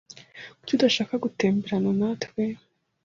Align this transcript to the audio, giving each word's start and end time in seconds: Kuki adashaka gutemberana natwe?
Kuki 0.59 0.73
adashaka 0.77 1.13
gutemberana 1.23 1.89
natwe? 1.99 2.43